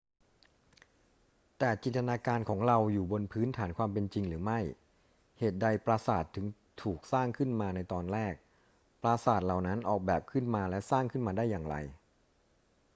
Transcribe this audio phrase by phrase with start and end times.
[1.57, 4.59] แต่จินตนาการของเราอยู่บนพื้นฐานความเป็นจริงหรือไม่
[5.39, 6.45] เหตุใดปราสาทจึง
[6.81, 8.33] ถูกสร้างขึ้นมาในตอนแรก
[9.01, 11.75] ปราสาทเหล่านั้นออกแบบขึ้นมาและสร้างขึ้นมาได้อย่างไร